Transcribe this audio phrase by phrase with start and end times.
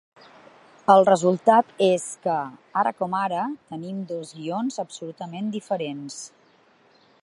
[0.93, 2.39] El resultat és que,
[2.83, 6.23] ara com ara, tenim dos guions absolutament diferents.